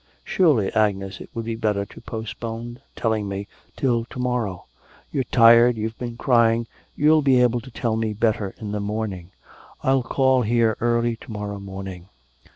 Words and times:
'Surely, 0.23 0.73
Agnes, 0.73 1.21
it 1.21 1.29
would 1.35 1.45
be 1.45 1.53
better 1.53 1.85
to 1.85 2.01
postpone 2.01 2.79
telling 2.95 3.27
me 3.29 3.47
till 3.77 4.03
to 4.05 4.17
morrow, 4.17 4.65
you're 5.11 5.23
tired, 5.25 5.77
you've 5.77 5.95
been 5.99 6.17
crying, 6.17 6.65
you'll 6.95 7.21
be 7.21 7.39
able 7.39 7.61
to 7.61 7.69
tell 7.69 7.95
me 7.95 8.11
better 8.11 8.55
in 8.57 8.71
the 8.71 8.79
morning. 8.79 9.29
I'll 9.83 10.01
call 10.01 10.41
here 10.41 10.75
early 10.81 11.17
to 11.17 11.31
morrow 11.31 11.59
morning.' 11.59 12.09